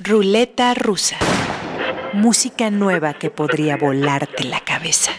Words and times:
Ruleta 0.00 0.74
rusa. 0.74 1.16
Música 2.14 2.68
nueva 2.68 3.14
que 3.14 3.30
podría 3.30 3.76
volarte 3.76 4.42
la 4.42 4.58
cabeza. 4.58 5.12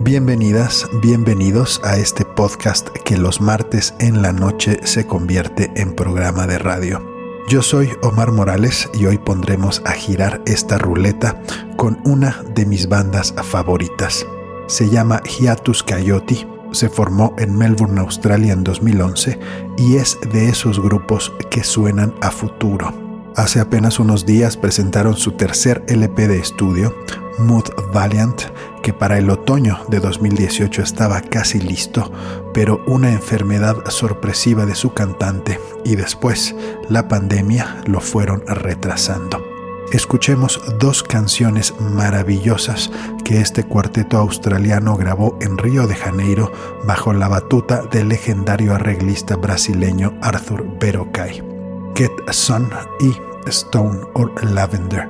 Bienvenidas, 0.00 0.88
bienvenidos 1.00 1.80
a 1.84 1.96
este 1.96 2.24
podcast 2.24 2.88
que 3.04 3.16
los 3.16 3.40
martes 3.40 3.94
en 4.00 4.20
la 4.20 4.32
noche 4.32 4.80
se 4.82 5.06
convierte 5.06 5.70
en 5.76 5.94
programa 5.94 6.48
de 6.48 6.58
radio. 6.58 7.08
Yo 7.48 7.62
soy 7.62 7.92
Omar 8.02 8.32
Morales 8.32 8.90
y 8.92 9.06
hoy 9.06 9.18
pondremos 9.18 9.80
a 9.84 9.92
girar 9.92 10.42
esta 10.44 10.76
ruleta 10.76 11.40
con 11.76 12.00
una 12.04 12.42
de 12.56 12.66
mis 12.66 12.88
bandas 12.88 13.32
favoritas. 13.44 14.26
Se 14.66 14.90
llama 14.90 15.22
Hiatus 15.22 15.84
Coyote 15.84 16.55
se 16.72 16.88
formó 16.88 17.34
en 17.38 17.56
Melbourne, 17.56 18.00
Australia 18.00 18.52
en 18.52 18.64
2011 18.64 19.38
y 19.78 19.96
es 19.96 20.18
de 20.32 20.48
esos 20.48 20.80
grupos 20.80 21.32
que 21.50 21.64
suenan 21.64 22.14
a 22.20 22.30
futuro. 22.30 22.92
Hace 23.36 23.60
apenas 23.60 23.98
unos 23.98 24.24
días 24.24 24.56
presentaron 24.56 25.16
su 25.16 25.32
tercer 25.32 25.84
LP 25.88 26.26
de 26.26 26.38
estudio, 26.38 26.94
Mood 27.38 27.66
Valiant, 27.92 28.40
que 28.82 28.94
para 28.94 29.18
el 29.18 29.28
otoño 29.28 29.78
de 29.88 30.00
2018 30.00 30.80
estaba 30.80 31.20
casi 31.20 31.60
listo, 31.60 32.10
pero 32.54 32.82
una 32.86 33.12
enfermedad 33.12 33.76
sorpresiva 33.88 34.64
de 34.64 34.74
su 34.74 34.94
cantante 34.94 35.60
y 35.84 35.96
después 35.96 36.54
la 36.88 37.08
pandemia 37.08 37.82
lo 37.86 38.00
fueron 38.00 38.42
retrasando 38.46 39.55
escuchemos 39.92 40.60
dos 40.78 41.02
canciones 41.02 41.74
maravillosas 41.80 42.90
que 43.24 43.40
este 43.40 43.64
cuarteto 43.64 44.18
australiano 44.18 44.96
grabó 44.96 45.38
en 45.40 45.58
Río 45.58 45.86
de 45.86 45.94
Janeiro 45.94 46.52
bajo 46.84 47.12
la 47.12 47.28
batuta 47.28 47.82
del 47.82 48.08
legendario 48.08 48.74
arreglista 48.74 49.36
brasileño 49.36 50.14
Arthur 50.22 50.66
Verocai. 50.78 51.42
Get 51.94 52.12
Sun 52.30 52.68
y 53.00 53.16
Stone 53.48 54.00
or 54.14 54.32
Lavender, 54.44 55.08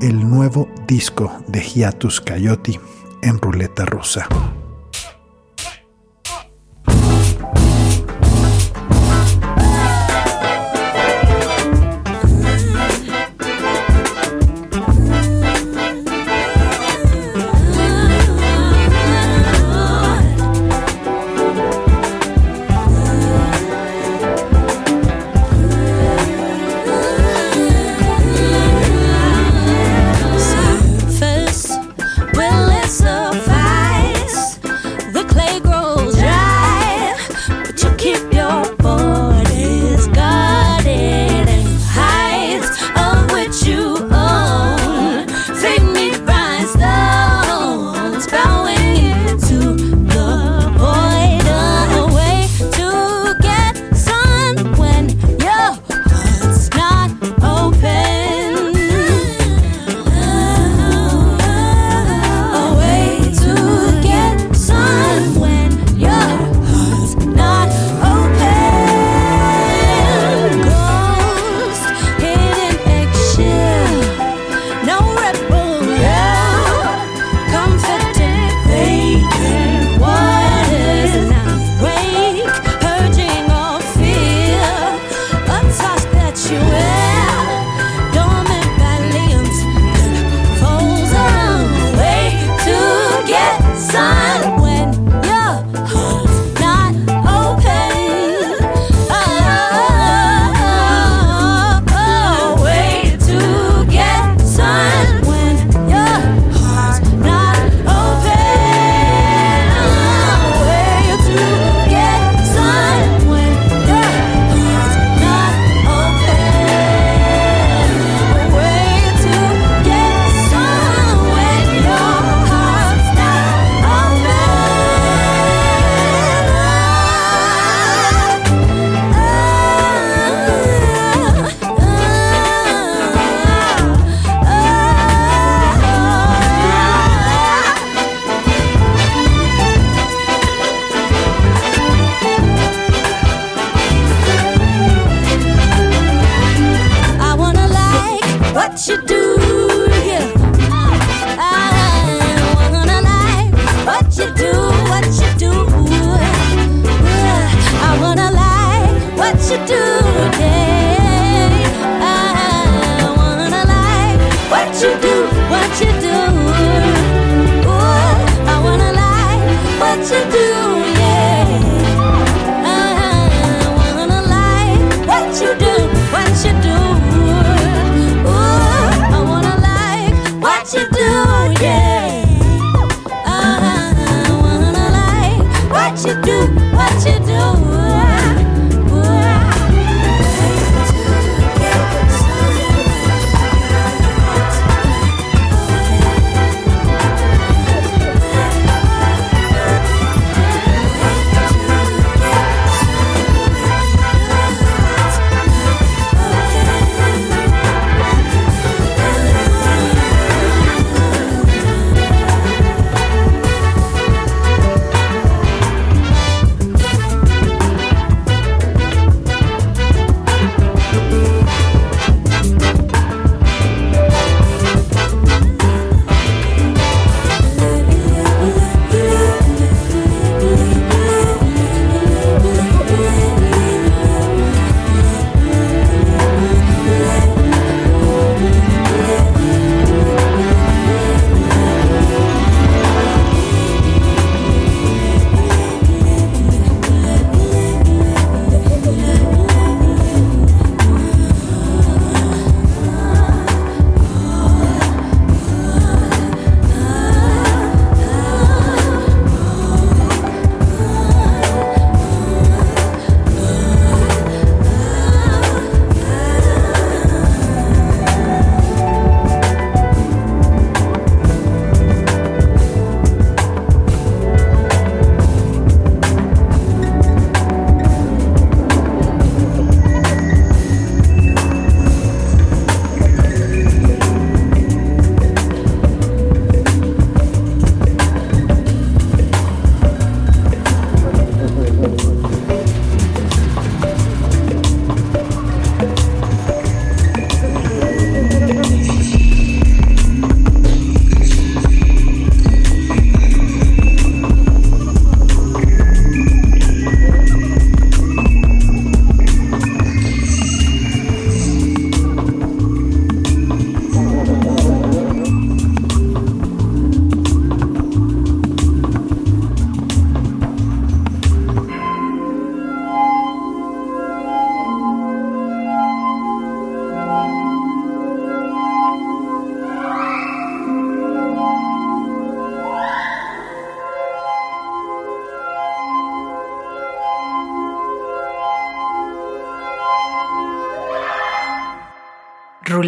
el 0.00 0.28
nuevo 0.28 0.68
disco 0.86 1.32
de 1.48 1.60
Hiatus 1.60 2.20
Coyote 2.20 2.78
en 3.22 3.38
ruleta 3.40 3.84
rusa. 3.84 4.28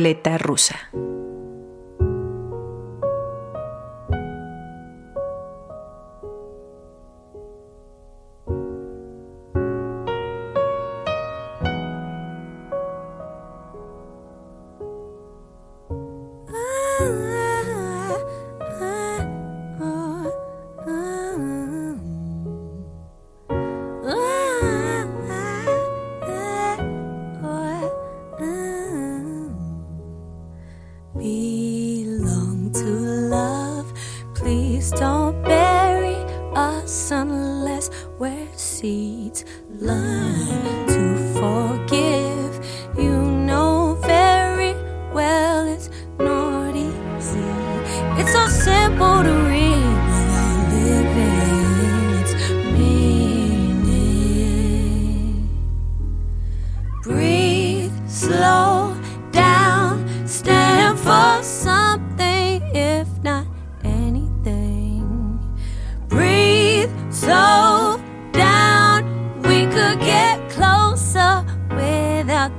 kontrollite 0.02 0.38
ruse 0.38 0.74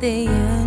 the 0.03 0.27
end. 0.27 0.62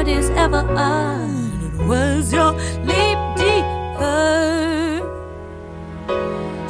word 0.00 0.08
is 0.08 0.30
ever 0.30 0.64
uttered. 0.76 1.64
It 1.64 1.86
was 1.86 2.32
your 2.32 2.52
leap 2.88 3.18
deeper. 3.36 5.00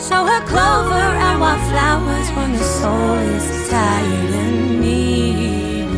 Show 0.07 0.23
her 0.33 0.43
clover 0.47 1.09
and 1.27 1.41
wildflowers 1.41 2.29
when 2.37 2.53
the 2.53 2.65
soul 2.81 3.19
is 3.37 3.69
tired 3.71 4.35
and 4.43 4.81
needed. 4.81 5.89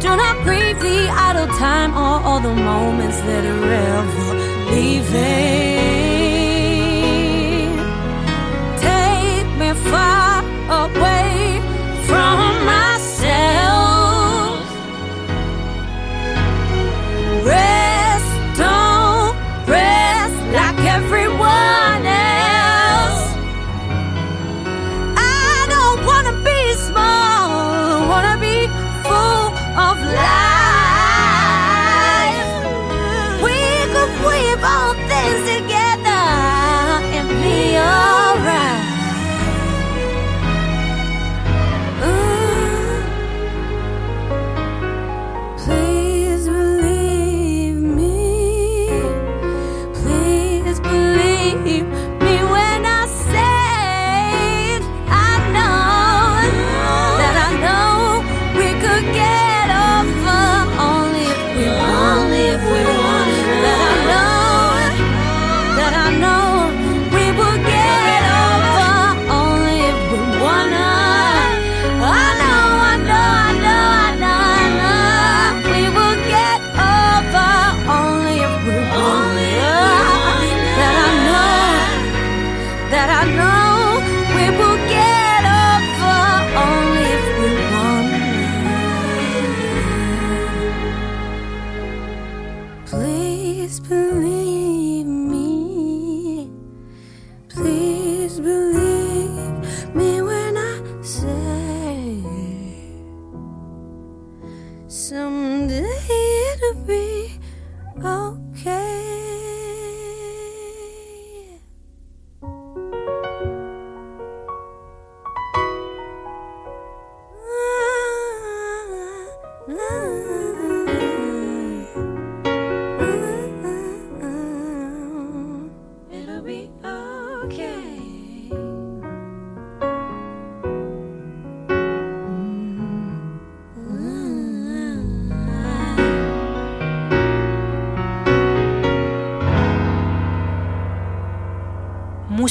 Do 0.00 0.08
not 0.22 0.36
grieve 0.44 0.80
the 0.80 1.08
idle 1.28 1.48
time 1.58 1.92
or 1.92 2.20
all 2.26 2.40
the 2.40 2.54
moments 2.54 3.20
that 3.28 3.44
are 3.44 3.72
ever 3.94 4.34
leaving. 4.72 5.18
Take 8.80 9.50
me 9.60 9.72
far. 9.90 10.27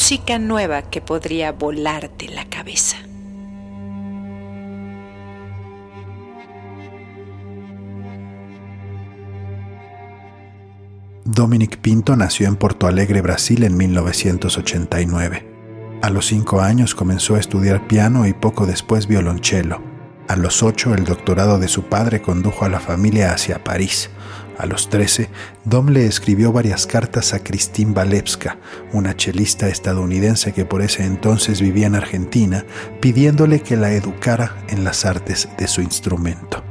Música 0.07 0.39
nueva 0.39 0.83
que 0.83 1.01
podría 1.01 1.51
volarte 1.51 2.29
la 2.29 2.45
cabeza. 2.45 2.95
Dominic 11.25 11.79
Pinto 11.79 12.15
nació 12.15 12.47
en 12.47 12.55
Porto 12.55 12.87
Alegre, 12.87 13.19
Brasil 13.19 13.65
en 13.65 13.75
1989. 13.75 15.45
A 16.01 16.09
los 16.09 16.27
cinco 16.27 16.61
años 16.61 16.95
comenzó 16.95 17.35
a 17.35 17.41
estudiar 17.41 17.85
piano 17.89 18.25
y 18.27 18.31
poco 18.31 18.65
después 18.65 19.07
violonchelo. 19.07 19.81
A 20.29 20.37
los 20.37 20.63
ocho 20.63 20.93
el 20.93 21.03
doctorado 21.03 21.59
de 21.59 21.67
su 21.67 21.83
padre 21.83 22.21
condujo 22.21 22.63
a 22.63 22.69
la 22.69 22.79
familia 22.79 23.33
hacia 23.33 23.61
París. 23.61 24.09
A 24.57 24.65
los 24.65 24.89
13, 24.89 25.29
Dom 25.65 25.89
le 25.89 26.07
escribió 26.07 26.51
varias 26.51 26.87
cartas 26.87 27.33
a 27.33 27.43
Christine 27.43 27.91
Walewska, 27.91 28.57
una 28.91 29.15
chelista 29.15 29.67
estadounidense 29.67 30.51
que 30.51 30.65
por 30.65 30.81
ese 30.81 31.05
entonces 31.05 31.61
vivía 31.61 31.87
en 31.87 31.95
Argentina, 31.95 32.65
pidiéndole 32.99 33.61
que 33.61 33.77
la 33.77 33.91
educara 33.93 34.57
en 34.67 34.83
las 34.83 35.05
artes 35.05 35.47
de 35.57 35.67
su 35.67 35.81
instrumento. 35.81 36.63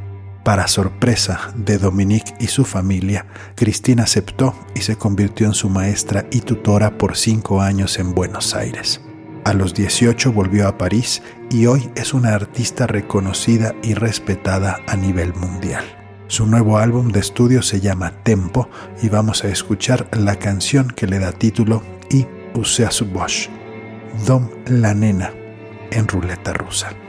Para 0.42 0.68
sorpresa 0.68 1.52
de 1.56 1.78
Dominique 1.78 2.34
y 2.38 2.48
su 2.48 2.64
familia, 2.64 3.26
Christine 3.56 4.02
aceptó 4.02 4.54
y 4.74 4.82
se 4.82 4.96
convirtió 4.96 5.46
en 5.46 5.54
su 5.54 5.68
maestra 5.68 6.26
y 6.30 6.40
tutora 6.40 6.98
por 6.98 7.16
cinco 7.16 7.62
años 7.62 7.98
en 7.98 8.14
Buenos 8.14 8.54
Aires. 8.54 9.00
A 9.44 9.52
los 9.52 9.74
18 9.74 10.32
volvió 10.32 10.66
a 10.66 10.76
París 10.76 11.22
y 11.50 11.66
hoy 11.66 11.88
es 11.94 12.14
una 12.14 12.34
artista 12.34 12.88
reconocida 12.88 13.74
y 13.82 13.94
respetada 13.94 14.80
a 14.88 14.96
nivel 14.96 15.34
mundial. 15.34 15.95
Su 16.28 16.44
nuevo 16.44 16.78
álbum 16.78 17.12
de 17.12 17.20
estudio 17.20 17.62
se 17.62 17.80
llama 17.80 18.10
Tempo 18.24 18.68
y 19.00 19.08
vamos 19.08 19.44
a 19.44 19.48
escuchar 19.48 20.08
la 20.12 20.36
canción 20.36 20.88
que 20.88 21.06
le 21.06 21.20
da 21.20 21.30
título 21.30 21.82
y 22.10 22.26
Usea 22.54 22.90
su 22.90 23.06
Bosch, 23.06 23.48
Dom 24.26 24.48
la 24.66 24.92
Nena 24.92 25.32
en 25.92 26.08
ruleta 26.08 26.52
rusa. 26.52 27.05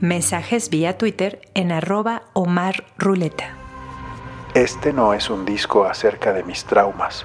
Mensajes 0.00 0.68
vía 0.68 0.98
Twitter 0.98 1.40
en 1.54 1.72
arroba 1.72 2.22
Omar 2.32 2.84
Ruleta. 2.98 3.54
Este 4.54 4.92
no 4.92 5.14
es 5.14 5.30
un 5.30 5.44
disco 5.44 5.84
acerca 5.84 6.32
de 6.32 6.42
mis 6.42 6.64
traumas. 6.64 7.24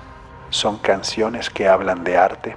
Son 0.50 0.78
canciones 0.78 1.50
que 1.50 1.68
hablan 1.68 2.04
de 2.04 2.18
arte, 2.18 2.56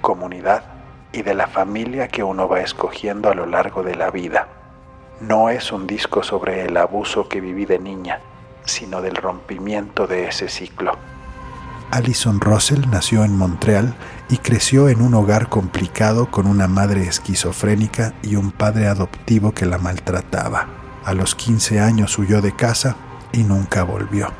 comunidad 0.00 0.64
y 1.12 1.22
de 1.22 1.34
la 1.34 1.46
familia 1.46 2.08
que 2.08 2.22
uno 2.22 2.48
va 2.48 2.60
escogiendo 2.60 3.30
a 3.30 3.34
lo 3.34 3.46
largo 3.46 3.82
de 3.82 3.94
la 3.94 4.10
vida. 4.10 4.46
No 5.20 5.48
es 5.48 5.72
un 5.72 5.86
disco 5.86 6.22
sobre 6.22 6.66
el 6.66 6.76
abuso 6.76 7.28
que 7.28 7.40
viví 7.40 7.64
de 7.64 7.78
niña, 7.78 8.20
sino 8.64 9.02
del 9.02 9.16
rompimiento 9.16 10.06
de 10.06 10.28
ese 10.28 10.48
ciclo. 10.48 10.98
Alison 11.90 12.40
Russell 12.40 12.88
nació 12.90 13.22
en 13.24 13.36
Montreal 13.36 13.94
y 14.30 14.38
creció 14.38 14.88
en 14.88 15.02
un 15.02 15.12
hogar 15.12 15.50
complicado 15.50 16.30
con 16.30 16.46
una 16.46 16.66
madre 16.66 17.06
esquizofrénica 17.06 18.14
y 18.22 18.36
un 18.36 18.50
padre 18.50 18.88
adoptivo 18.88 19.52
que 19.52 19.66
la 19.66 19.76
maltrataba. 19.76 20.68
A 21.04 21.12
los 21.12 21.34
15 21.34 21.80
años 21.80 22.18
huyó 22.18 22.40
de 22.40 22.56
casa 22.56 22.96
y 23.32 23.42
nunca 23.42 23.82
volvió. 23.82 24.32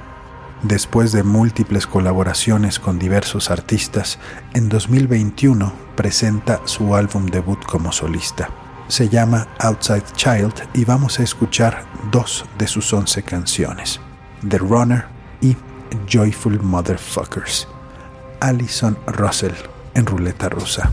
Después 0.62 1.10
de 1.10 1.24
múltiples 1.24 1.88
colaboraciones 1.88 2.78
con 2.78 2.98
diversos 2.98 3.50
artistas, 3.50 4.18
en 4.54 4.68
2021 4.68 5.72
presenta 5.96 6.60
su 6.66 6.94
álbum 6.94 7.26
debut 7.26 7.62
como 7.64 7.90
solista. 7.90 8.48
Se 8.86 9.08
llama 9.08 9.48
Outside 9.58 10.04
Child 10.14 10.54
y 10.72 10.84
vamos 10.84 11.18
a 11.18 11.24
escuchar 11.24 11.84
dos 12.12 12.44
de 12.58 12.68
sus 12.68 12.92
11 12.92 13.24
canciones, 13.24 14.00
The 14.48 14.58
Runner 14.58 15.04
y 15.40 15.56
Joyful 16.08 16.60
Motherfuckers. 16.60 17.68
Alison 18.40 18.98
Russell 19.06 19.54
en 19.94 20.04
Ruleta 20.04 20.48
Rusa. 20.48 20.90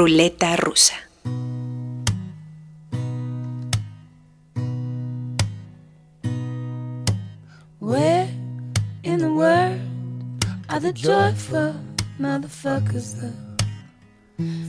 Ruleta 0.00 0.56
rusa. 0.56 0.94
Where 7.80 8.28
in 9.02 9.18
the 9.18 9.34
world 9.34 9.78
are 10.70 10.80
the 10.80 10.94
joyful 10.94 11.74
motherfuckers, 12.18 13.20
the 13.20 13.32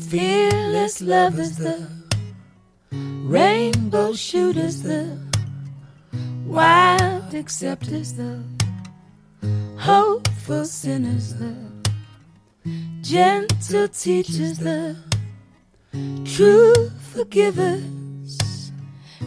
fearless 0.10 1.02
lovers, 1.02 1.56
the 1.56 1.88
rainbow 2.92 4.12
shooters, 4.12 4.84
the 4.84 5.18
wild 6.46 7.34
acceptors, 7.34 8.16
the 8.16 8.44
hopeful 9.78 10.66
sinners, 10.66 11.36
the 11.36 11.56
gentle 13.02 13.88
teachers, 13.88 14.58
the 14.60 15.11
true 16.26 16.74
forgivers, 17.14 17.80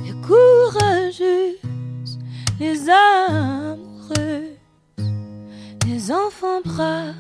les 0.03 0.15
courageux, 0.27 1.59
les 2.59 2.89
amoureux, 2.89 4.57
les 5.87 6.11
enfants 6.11 6.63
braves, 6.65 7.15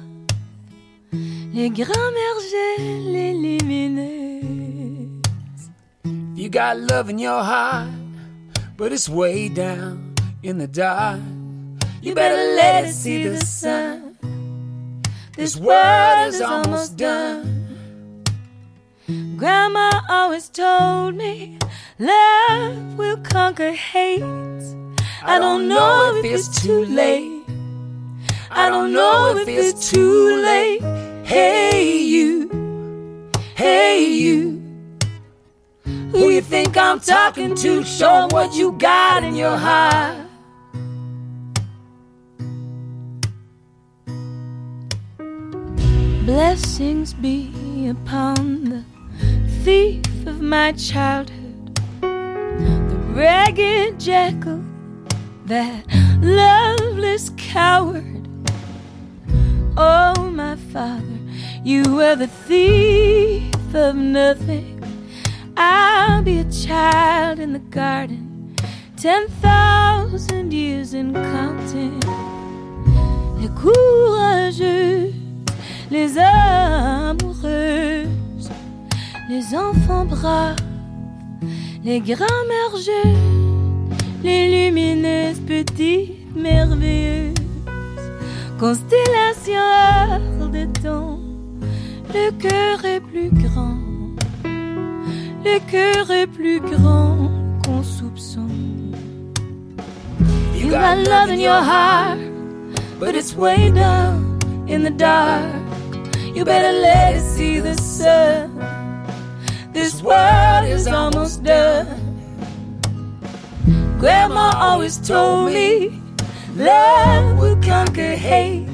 les 1.53 1.71
grands 1.71 2.13
mergers, 2.13 3.13
les 3.13 3.35
lumineux. 3.35 4.41
You 6.35 6.49
got 6.49 6.79
love 6.79 7.11
in 7.11 7.19
your 7.19 7.43
heart, 7.43 7.89
but 8.77 8.93
it's 8.93 9.09
way 9.09 9.49
down 9.49 10.15
in 10.43 10.59
the 10.59 10.67
dark. 10.67 11.21
You 12.03 12.15
better 12.15 12.37
let 12.57 12.85
it 12.85 12.93
see 12.93 13.27
the 13.27 13.45
sun. 13.45 14.17
This 15.37 15.57
world 15.57 16.29
is 16.29 16.41
almost 16.41 16.97
done. 16.97 17.64
Grandma 19.45 20.01
always 20.09 20.49
told 20.49 21.17
me 21.17 21.59
love 21.99 22.97
will 22.97 23.19
conquer 23.19 23.73
hate. 23.73 24.23
I 25.23 25.39
don't 25.39 25.69
know 25.69 26.17
if 26.17 26.25
it's 26.25 26.63
too 26.63 26.87
late. 26.87 27.45
I 28.51 28.71
don't 28.71 28.95
know 28.95 29.37
if 29.37 29.47
it's 29.47 29.91
too 29.91 30.41
late. 30.43 30.81
Hey, 31.27 31.99
you. 31.99 33.31
Hey, 33.55 34.07
you. 34.07 34.63
Who 35.85 36.31
you 36.31 36.41
think 36.41 36.79
I'm 36.79 36.99
talking 36.99 37.55
to? 37.55 37.85
Show 37.85 37.99
Show 37.99 38.15
'em 38.23 38.29
what 38.31 38.55
you 38.55 38.73
got 38.73 39.25
in 39.25 39.37
your 39.37 39.59
heart. 39.59 40.17
Blessings 46.25 47.13
be 47.13 47.89
upon 47.91 48.65
the 48.71 48.94
thief 49.65 50.27
of 50.27 50.43
my 50.43 50.73
childhood, 50.73 51.81
the 52.03 52.99
ragged 53.15 53.99
jackal, 53.99 54.63
that 55.47 55.87
loveless 56.21 57.31
coward. 57.39 58.29
Oh, 59.79 60.31
my 60.31 60.57
father, 60.71 61.19
you 61.65 61.83
were 61.95 62.15
the 62.15 62.27
thief 62.27 63.75
of 63.75 63.97
nothing. 63.97 64.83
I'll 65.57 66.23
be 66.23 66.41
a 66.41 66.45
child 66.45 67.39
in 67.39 67.55
the 67.55 67.65
garden, 67.71 68.55
ten 68.99 69.29
thousand 69.29 70.53
years 70.53 70.93
in 70.93 71.15
counting. 71.15 72.01
Les 73.41 73.49
courageux, 73.49 75.15
les 75.89 76.19
amoureuses, 76.19 78.11
les 79.29 79.55
enfants 79.55 80.05
braves, 80.05 80.57
les 81.83 82.01
grands 82.01 82.45
mergeux, 82.49 83.11
les 84.23 84.69
lumineuses 84.69 85.41
petites 85.41 86.35
merveilleuses, 86.37 87.35
constellations 88.59 89.55
hors 90.41 90.49
de 90.49 90.67
temps, 90.83 91.19
le 92.13 92.31
cœur 92.33 92.85
est 92.85 93.01
plus 93.01 93.31
grand, 93.31 93.79
le 94.45 95.59
cœur 95.71 96.11
est 96.11 96.27
plus 96.27 96.61
grand 96.61 97.31
qu'on 97.65 97.83
soupçonne. 97.83 98.93
You 100.55 100.71
got 100.71 100.97
love 100.97 101.31
in 101.31 101.41
your 101.41 101.63
heart, 101.63 102.19
but 102.99 103.15
it's 103.15 103.35
way 103.35 103.71
down 103.71 104.39
in 104.69 104.83
the 104.83 104.91
dark. 104.91 105.45
You 106.35 106.45
better 106.45 106.73
let 106.73 107.17
it 107.17 107.23
see 107.23 107.61
the 107.61 107.75
sun. 107.81 108.74
This 109.75 110.01
world 110.03 110.67
is 110.69 110.87
almost 110.87 111.43
done. 111.43 111.99
Grandma 113.99 114.53
always 114.55 114.99
told 114.99 115.53
me 115.53 116.01
love 116.55 117.41
will 117.41 117.61
conquer 117.61 118.15
hate. 118.15 118.69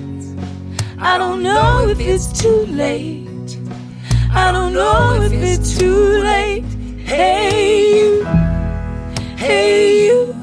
I 0.99 1.17
don't 1.17 1.43
know 1.43 1.89
if 1.89 1.99
it's 2.01 2.29
too 2.39 2.67
late. 2.67 3.57
I 4.31 4.53
don't 4.53 4.75
know 4.75 5.17
if 5.23 5.33
it's 5.33 5.79
too 5.79 6.21
late. 6.21 6.69
Hey, 7.03 7.97
you. 7.97 8.25
Hey, 9.39 10.05
you. 10.05 10.35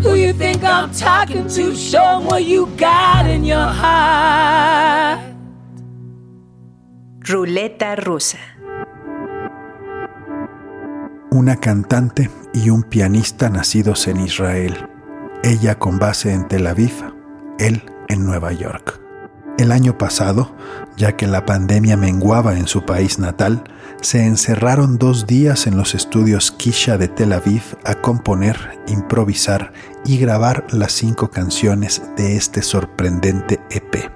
Who 0.00 0.14
you 0.14 0.32
think 0.32 0.64
I'm 0.64 0.90
talking 0.92 1.46
to? 1.48 1.76
Show 1.76 2.20
what 2.20 2.44
you 2.44 2.68
got 2.78 3.26
in 3.28 3.44
your 3.44 3.68
heart. 3.68 5.20
Ruleta 7.20 7.96
rusa. 8.00 8.53
Una 11.44 11.56
cantante 11.56 12.30
y 12.54 12.70
un 12.70 12.84
pianista 12.84 13.50
nacidos 13.50 14.08
en 14.08 14.18
Israel. 14.18 14.88
Ella 15.42 15.78
con 15.78 15.98
base 15.98 16.32
en 16.32 16.48
Tel 16.48 16.66
Aviv, 16.66 16.94
él 17.58 17.82
en 18.08 18.24
Nueva 18.24 18.54
York. 18.54 18.98
El 19.58 19.70
año 19.70 19.98
pasado, 19.98 20.56
ya 20.96 21.18
que 21.18 21.26
la 21.26 21.44
pandemia 21.44 21.98
menguaba 21.98 22.56
en 22.56 22.66
su 22.66 22.86
país 22.86 23.18
natal, 23.18 23.62
se 24.00 24.24
encerraron 24.24 24.96
dos 24.96 25.26
días 25.26 25.66
en 25.66 25.76
los 25.76 25.94
estudios 25.94 26.50
Kisha 26.50 26.96
de 26.96 27.08
Tel 27.08 27.34
Aviv 27.34 27.76
a 27.84 27.96
componer, 27.96 28.80
improvisar 28.86 29.74
y 30.06 30.16
grabar 30.16 30.64
las 30.72 30.92
cinco 30.92 31.28
canciones 31.28 32.00
de 32.16 32.38
este 32.38 32.62
sorprendente 32.62 33.60
EP. 33.68 34.10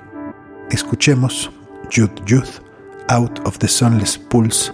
Escuchemos 0.70 1.50
Youth 1.90 2.24
Youth, 2.24 2.62
Out 3.08 3.40
of 3.44 3.58
the 3.58 3.68
Sunless 3.68 4.16
Pulse, 4.16 4.72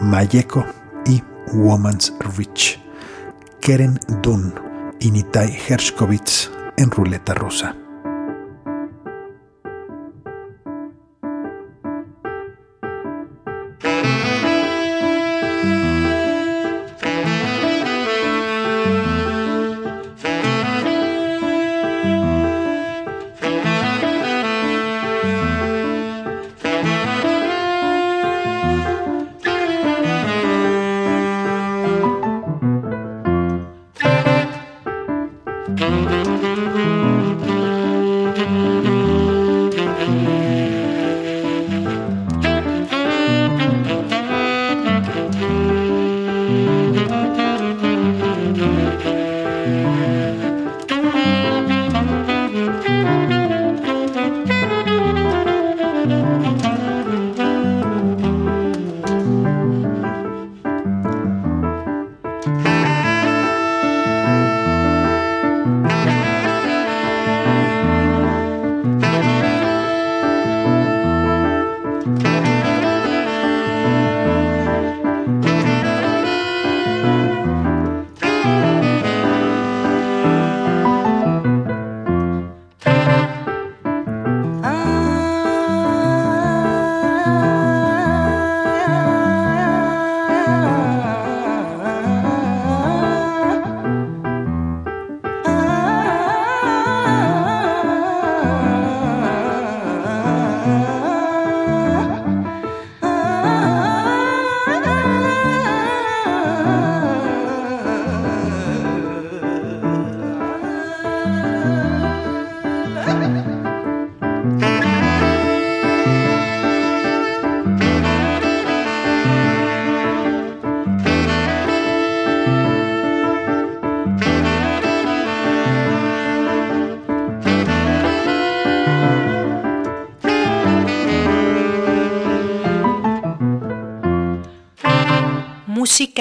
Mayeko 0.00 0.64
y 1.04 1.20
Woman's 1.52 2.12
Reach. 2.36 2.78
Keren 3.60 3.98
Dunn 4.22 4.54
y 5.00 5.10
Nitai 5.10 5.50
Hershkovitz 5.68 6.50
en 6.76 6.90
ruleta 6.90 7.34
rusa. 7.34 7.85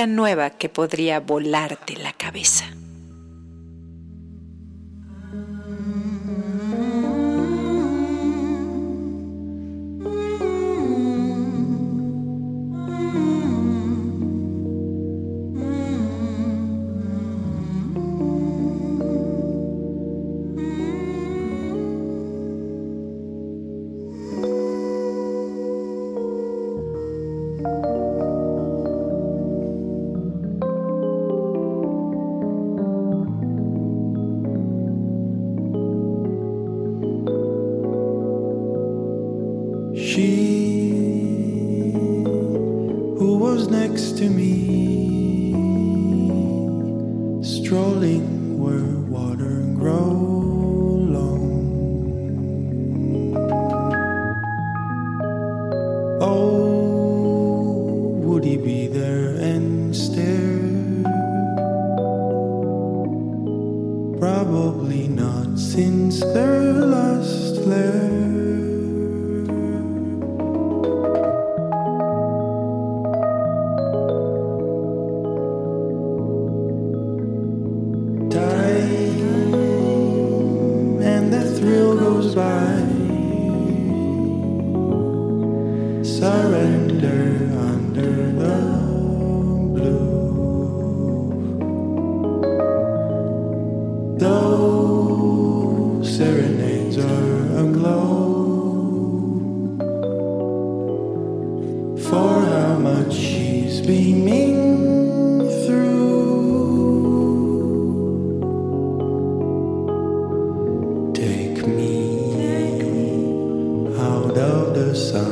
Nueva 0.05 0.49
que 0.51 0.69
podría 0.69 1.19
volarte 1.19 1.97
sun. 114.95 115.24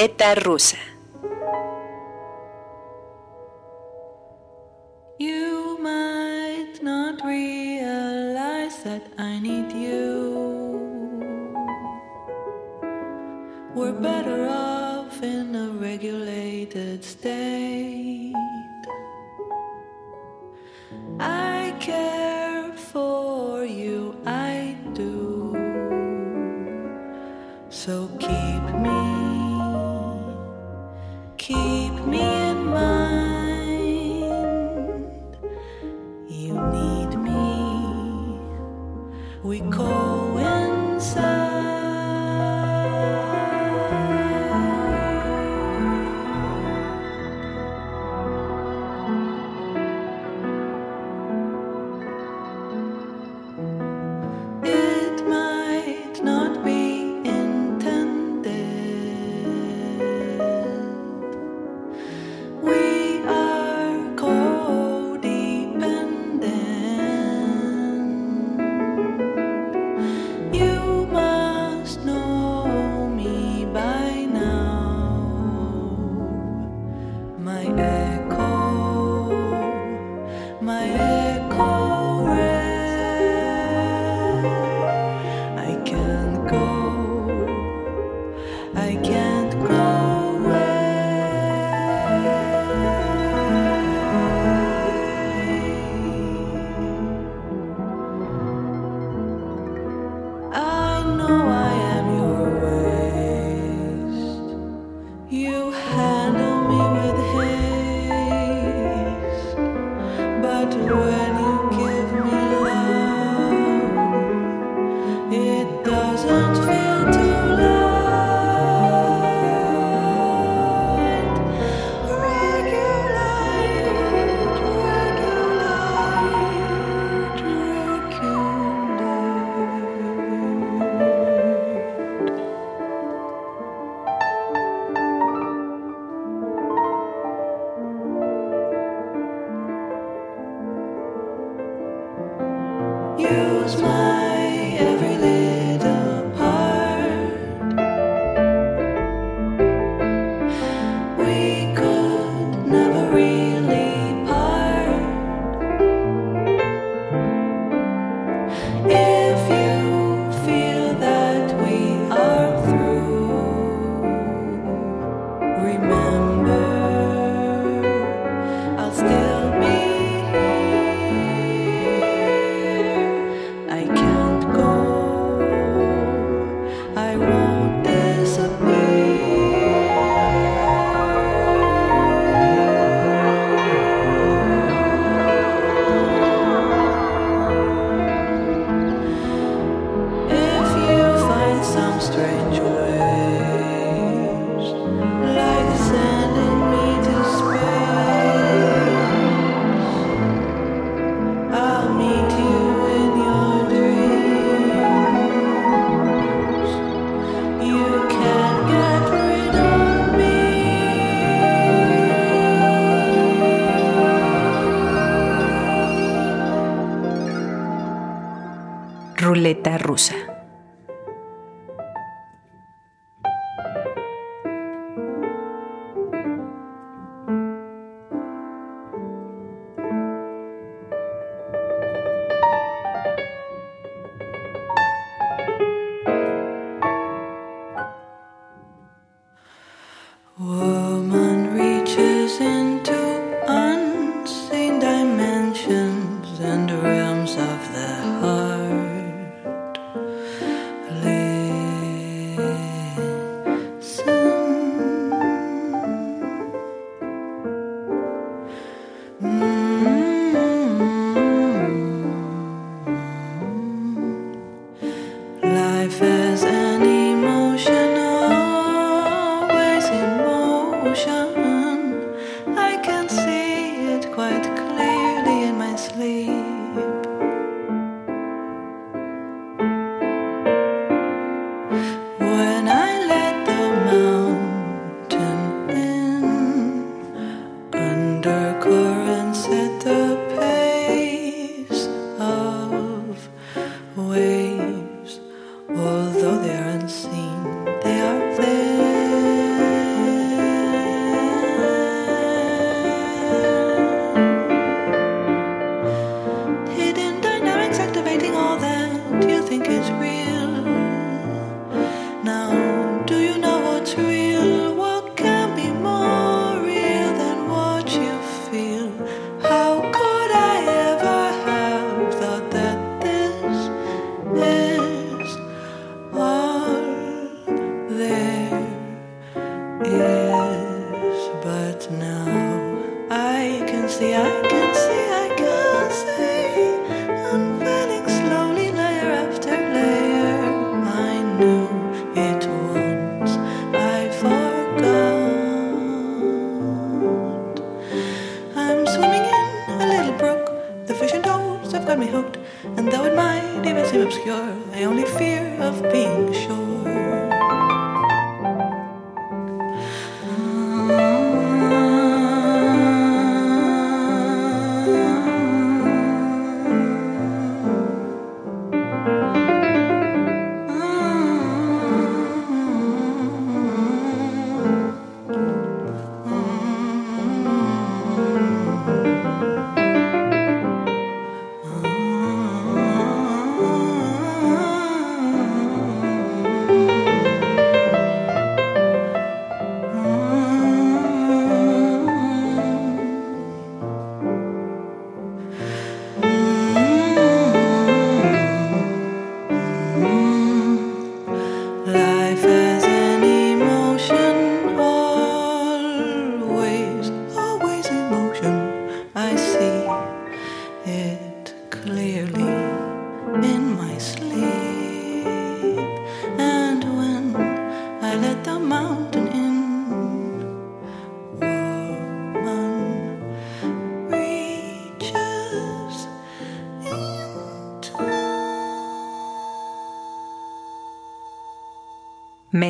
Ruleta 0.00 0.34
rusa. 0.34 0.89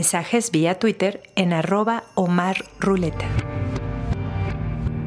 Mensajes 0.00 0.50
vía 0.50 0.78
Twitter 0.78 1.20
en 1.36 1.52
arroba 1.52 2.04
Omar 2.14 2.64
Ruleta. 2.78 3.26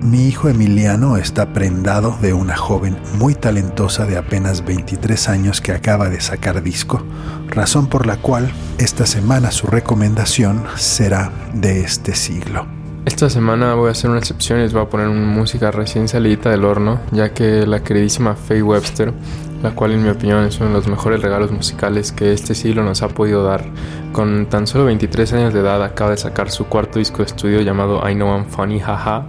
Mi 0.02 0.28
hijo 0.28 0.50
Emiliano 0.50 1.18
está 1.18 1.52
prendado 1.52 2.16
de 2.22 2.34
una 2.34 2.56
joven 2.56 3.00
muy 3.18 3.34
talentosa 3.34 4.06
de 4.06 4.18
apenas 4.18 4.64
23 4.64 5.30
años 5.30 5.62
que 5.62 5.72
acaba 5.72 6.10
de 6.10 6.22
sacar 6.22 6.62
disco, 6.62 7.04
razón 7.48 7.88
por 7.88 8.06
la 8.06 8.18
cual 8.18 8.52
esta 8.78 9.08
semana 9.08 9.50
su 9.50 9.66
recomendación 9.66 10.64
será 10.76 11.32
de 11.56 11.82
este 11.82 12.14
siglo. 12.14 12.68
Esta 13.06 13.32
semana 13.32 13.74
voy 13.74 13.88
a 13.88 13.94
hacer 13.94 14.12
una 14.12 14.20
excepción 14.20 14.60
y 14.60 14.62
les 14.62 14.74
voy 14.74 14.84
a 14.84 14.90
poner 14.90 15.08
una 15.08 15.26
música 15.26 15.72
recién 15.72 16.08
salida 16.08 16.52
del 16.52 16.66
horno, 16.66 17.02
ya 17.12 17.34
que 17.34 17.66
la 17.66 17.82
queridísima 17.82 18.36
Faye 18.36 18.62
Webster, 18.62 19.12
la 19.64 19.72
cual 19.72 19.94
en 19.94 20.04
mi 20.04 20.10
opinión 20.10 20.44
es 20.44 20.60
uno 20.60 20.70
de 20.70 20.76
los 20.76 20.88
mejores 20.88 21.22
regalos 21.22 21.52
musicales 21.52 22.12
que 22.12 22.34
este 22.34 22.54
siglo 22.54 22.84
nos 22.84 23.02
ha 23.02 23.08
podido 23.08 23.44
dar, 23.44 23.64
con 24.12 24.46
tan 24.48 24.68
solo 24.68 24.86
23 24.86 25.34
años 25.34 25.54
de 25.54 25.62
edad 25.62 25.82
acaba 25.82 26.12
de 26.12 26.18
sacar 26.18 26.52
su 26.52 26.66
cuarto 26.66 27.00
disco 27.00 27.20
de 27.20 27.24
estudio 27.24 27.62
llamado 27.62 28.08
I 28.08 28.14
Know 28.14 28.28
I'm 28.28 28.46
Funny 28.46 28.80
Haha 28.80 29.26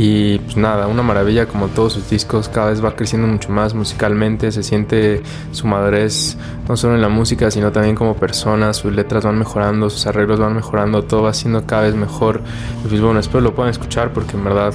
y 0.00 0.38
pues 0.38 0.56
nada, 0.56 0.86
una 0.86 1.02
maravilla 1.02 1.46
como 1.46 1.66
todos 1.66 1.94
sus 1.94 2.08
discos, 2.08 2.48
cada 2.48 2.70
vez 2.70 2.84
va 2.84 2.94
creciendo 2.94 3.26
mucho 3.26 3.50
más 3.50 3.74
musicalmente, 3.74 4.52
se 4.52 4.62
siente 4.62 5.22
su 5.50 5.66
madurez 5.66 6.36
no 6.68 6.76
solo 6.76 6.94
en 6.94 7.00
la 7.00 7.08
música, 7.08 7.50
sino 7.50 7.72
también 7.72 7.96
como 7.96 8.14
persona, 8.14 8.72
sus 8.74 8.92
letras 8.92 9.24
van 9.24 9.36
mejorando, 9.36 9.90
sus 9.90 10.06
arreglos 10.06 10.38
van 10.38 10.54
mejorando, 10.54 11.02
todo 11.02 11.22
va 11.22 11.34
siendo 11.34 11.66
cada 11.66 11.82
vez 11.82 11.96
mejor. 11.96 12.42
Y 12.84 12.86
pues 12.86 13.00
bueno, 13.00 13.18
espero 13.18 13.40
lo 13.40 13.56
puedan 13.56 13.72
escuchar 13.72 14.12
porque 14.12 14.36
en 14.36 14.44
verdad 14.44 14.72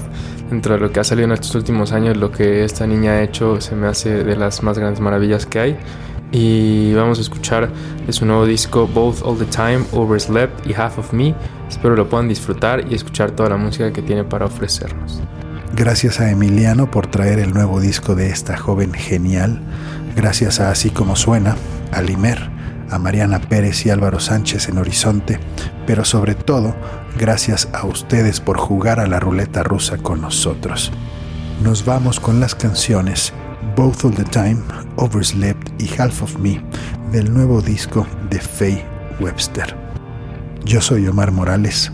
dentro 0.50 0.74
de 0.74 0.82
lo 0.82 0.92
que 0.92 1.00
ha 1.00 1.06
salido 1.06 1.28
en 1.28 1.32
estos 1.32 1.56
últimos 1.56 1.94
años, 1.94 2.18
lo 2.18 2.30
que 2.30 2.66
esta 2.66 2.86
niña 2.86 3.12
ha 3.14 3.22
hecho 3.22 3.62
se 3.62 3.78
me 3.78 3.88
hace 3.88 4.26
de 4.26 4.36
las 4.36 4.62
más 4.62 4.78
grandes 4.78 5.00
maravillas 5.00 5.46
que 5.46 5.58
hay. 5.58 5.78
Y 6.34 6.94
vamos 6.96 7.20
a 7.20 7.22
escuchar 7.22 7.70
de 8.06 8.12
su 8.12 8.26
nuevo 8.26 8.46
disco 8.46 8.88
Both 8.88 9.22
All 9.24 9.38
the 9.38 9.46
Time, 9.46 9.86
Overslept 9.94 10.68
y 10.68 10.74
Half 10.74 10.98
of 10.98 11.14
Me. 11.14 11.34
Espero 11.74 11.96
lo 11.96 12.08
puedan 12.08 12.28
disfrutar 12.28 12.86
y 12.88 12.94
escuchar 12.94 13.32
toda 13.32 13.50
la 13.50 13.58
música 13.58 13.92
que 13.92 14.04
tiene 14.04 14.24
para 14.24 14.46
ofrecernos. 14.46 15.20
Gracias 15.76 16.20
a 16.20 16.30
Emiliano 16.30 16.92
por 16.92 17.08
traer 17.08 17.40
el 17.40 17.52
nuevo 17.52 17.82
disco 17.82 18.14
de 18.14 18.30
esta 18.30 18.56
joven 18.56 18.94
genial. 18.94 19.60
Gracias 20.16 20.60
a 20.60 20.70
Así 20.70 20.92
como 20.92 21.16
suena, 21.16 21.58
a 21.92 22.04
Limer, 22.04 22.48
a 22.92 23.00
Mariana 23.00 23.42
Pérez 23.42 23.88
y 23.88 23.90
Álvaro 23.90 24.20
Sánchez 24.20 24.70
en 24.70 24.78
Horizonte, 24.78 25.40
pero 25.88 26.06
sobre 26.06 26.36
todo 26.36 26.76
gracias 27.18 27.68
a 27.74 27.88
ustedes 27.88 28.40
por 28.40 28.60
jugar 28.60 29.00
a 29.00 29.08
la 29.08 29.20
ruleta 29.20 29.64
rusa 29.64 29.98
con 29.98 30.22
nosotros. 30.22 30.92
Nos 31.64 31.86
vamos 31.86 32.20
con 32.20 32.40
las 32.40 32.54
canciones 32.54 33.34
Both 33.76 34.06
All 34.06 34.14
the 34.14 34.26
Time, 34.26 34.62
Overslept 34.98 35.82
y 35.82 35.90
Half 36.00 36.22
of 36.22 36.38
Me 36.38 36.64
del 37.12 37.34
nuevo 37.34 37.64
disco 37.64 38.06
de 38.30 38.40
Faye 38.40 38.86
Webster. 39.20 39.83
Yo 40.66 40.82
soy 40.82 41.08
Omar 41.08 41.32
Morales. 41.32 41.92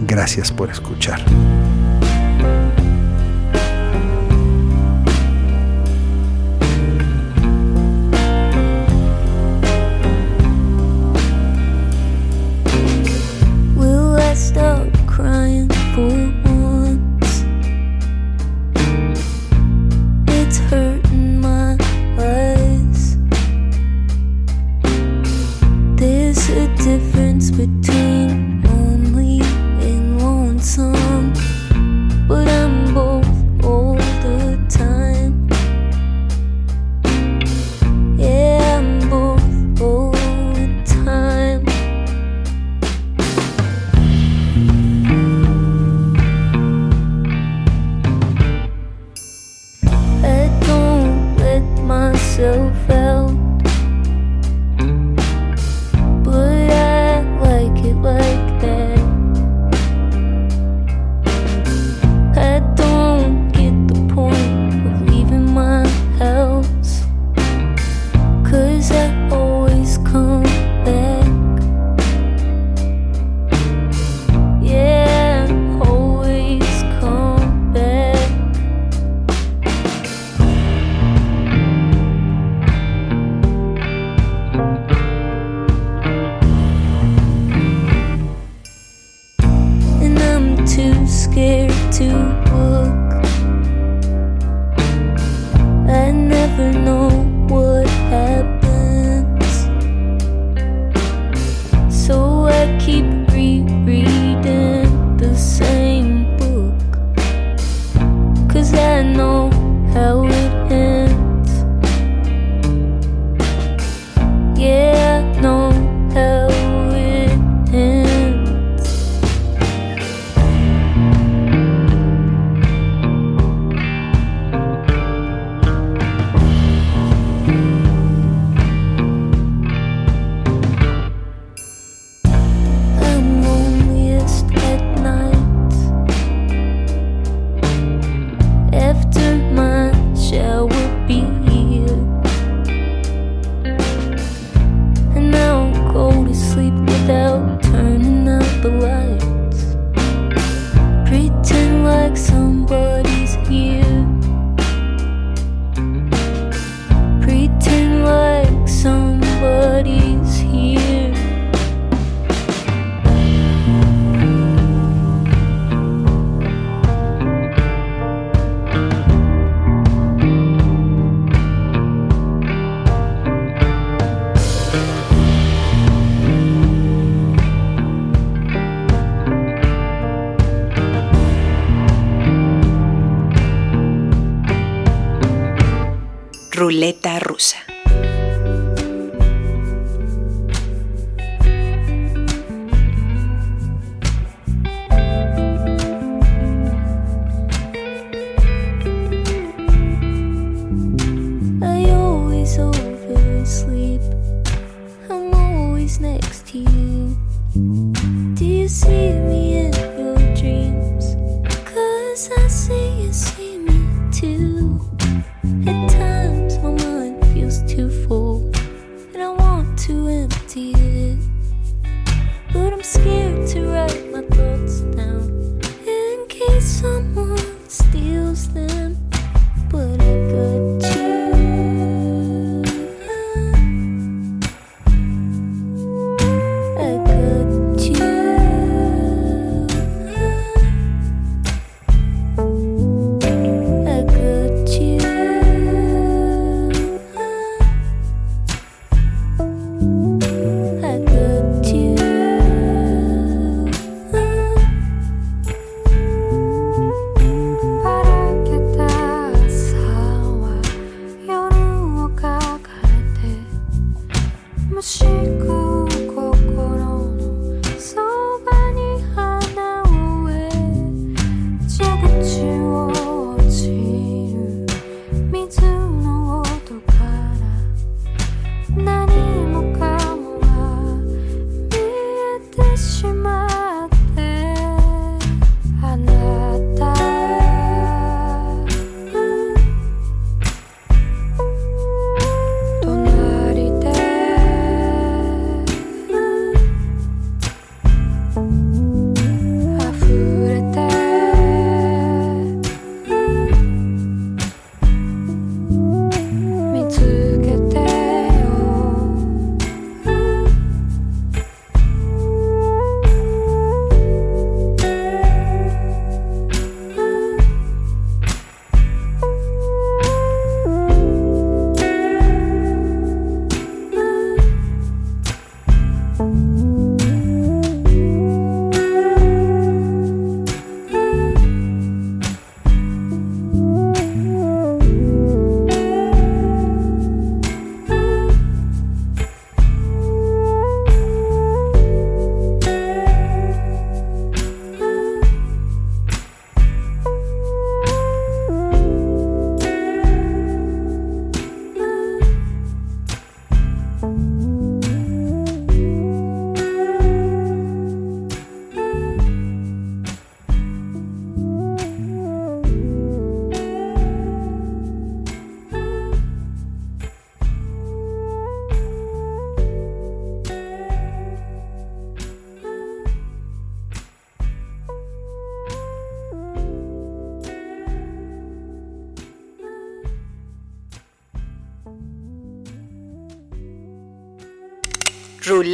Gracias 0.00 0.50
por 0.50 0.70
escuchar. 0.70 1.20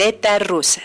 ruleta 0.03 0.39
rusa. 0.41 0.83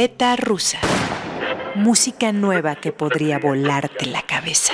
Ruleta 0.00 0.34
rusa. 0.34 0.78
Música 1.74 2.32
nueva 2.32 2.74
que 2.76 2.90
podría 2.90 3.38
volarte 3.38 4.06
la 4.06 4.22
cabeza. 4.22 4.72